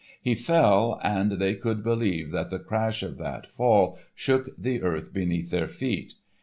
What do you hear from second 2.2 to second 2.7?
that the